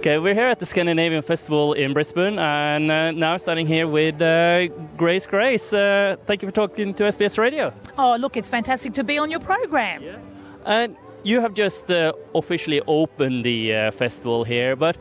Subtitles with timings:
[0.00, 4.22] Okay, we're here at the Scandinavian Festival in Brisbane, and uh, now standing here with
[4.22, 5.74] uh, Grace Grace.
[5.74, 7.70] Uh, thank you for talking to SBS Radio.
[7.98, 10.02] Oh, look, it's fantastic to be on your program.
[10.02, 10.16] Yeah.
[10.64, 14.96] And you have just uh, officially opened the uh, festival here, but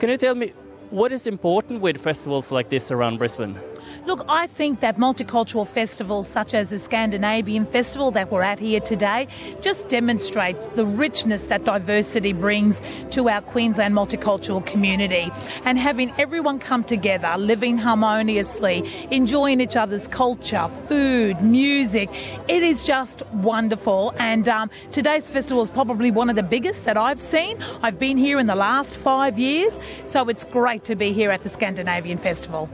[0.00, 0.52] can you tell me
[0.90, 3.58] what is important with festivals like this around Brisbane?
[4.06, 8.80] Look, I think that multicultural festivals such as the Scandinavian Festival that we're at here
[8.80, 9.28] today
[9.60, 15.30] just demonstrates the richness that diversity brings to our Queensland multicultural community.
[15.64, 22.10] And having everyone come together, living harmoniously, enjoying each other's culture, food, music,
[22.48, 24.12] it is just wonderful.
[24.18, 27.58] And um, today's festival is probably one of the biggest that I've seen.
[27.82, 31.42] I've been here in the last five years, so it's great to be here at
[31.42, 32.68] the Scandinavian Festival.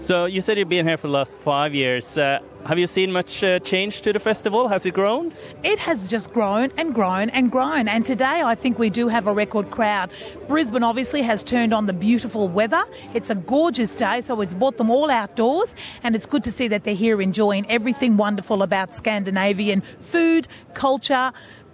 [0.00, 2.16] So you said you've been here for the last five years.
[2.16, 4.66] Uh, have you seen much uh, change to the festival?
[4.68, 5.34] Has it grown?
[5.62, 7.86] It has just grown and grown and grown.
[7.86, 10.10] And today I think we do have a record crowd.
[10.48, 12.82] Brisbane obviously has turned on the beautiful weather.
[13.12, 15.74] It's a gorgeous day, so it's brought them all outdoors.
[16.02, 21.30] And it's good to see that they're here enjoying everything wonderful about Scandinavian food, culture,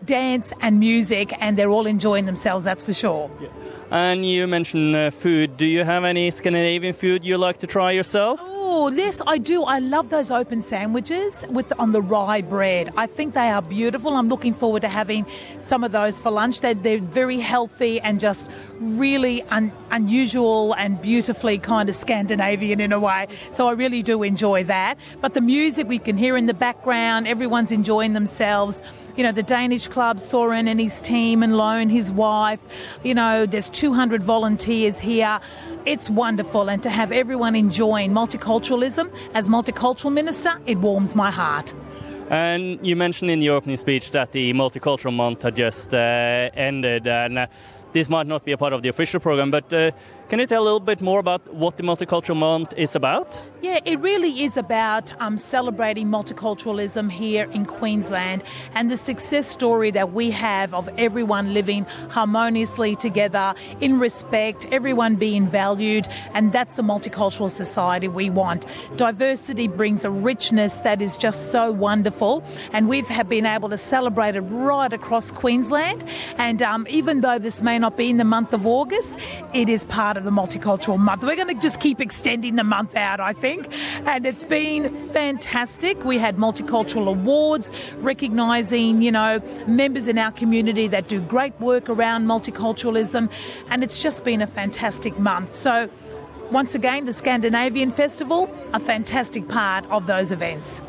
[0.06, 1.32] dance, and music.
[1.40, 3.30] And they're all enjoying themselves, that's for sure.
[3.40, 3.48] Yeah.
[3.90, 5.56] And you mentioned uh, food.
[5.56, 8.40] Do you have any Scandinavian food you like to try yourself?
[8.42, 9.62] Oh, yes, I do.
[9.62, 12.92] I love those open sandwiches with on the rye bread.
[12.96, 14.14] I think they are beautiful.
[14.14, 15.24] I'm looking forward to having
[15.60, 16.62] some of those for lunch.
[16.62, 18.48] They're, they're very healthy and just
[18.80, 23.28] really un, unusual and beautifully kind of Scandinavian in a way.
[23.52, 24.98] So I really do enjoy that.
[25.20, 28.82] But the music we can hear in the background, everyone's enjoying themselves.
[29.16, 32.60] You know, the Danish club, Soren and his team, and Lone, his wife.
[33.02, 35.40] You know, there's 200 volunteers here.
[35.86, 36.68] It's wonderful.
[36.68, 41.74] And to have everyone enjoying multiculturalism as multicultural minister, it warms my heart.
[42.28, 47.06] And you mentioned in your opening speech that the multicultural month had just uh, ended,
[47.06, 47.46] and uh,
[47.96, 49.90] this might not be a part of the official program, but uh,
[50.28, 53.42] can you tell a little bit more about what the Multicultural Month is about?
[53.62, 58.42] Yeah, it really is about um, celebrating multiculturalism here in Queensland
[58.74, 65.16] and the success story that we have of everyone living harmoniously together in respect, everyone
[65.16, 68.66] being valued, and that's the multicultural society we want.
[68.96, 73.78] Diversity brings a richness that is just so wonderful, and we've have been able to
[73.78, 76.04] celebrate it right across Queensland.
[76.36, 79.18] And um, even though this may not be in the month of August,
[79.52, 81.22] it is part of the multicultural month.
[81.22, 83.68] We're going to just keep extending the month out, I think.
[84.06, 86.04] And it's been fantastic.
[86.04, 91.88] We had multicultural awards recognising, you know, members in our community that do great work
[91.88, 93.30] around multiculturalism.
[93.68, 95.54] And it's just been a fantastic month.
[95.54, 95.90] So,
[96.50, 100.80] once again, the Scandinavian Festival, a fantastic part of those events.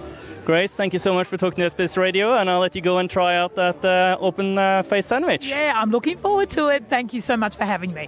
[0.48, 3.00] Grace, thank you so much for talking to SBS Radio, and I'll let you go
[3.00, 5.46] and try out that uh, open uh, face sandwich.
[5.46, 6.86] Yeah, I'm looking forward to it.
[6.88, 8.06] Thank you so much for having me.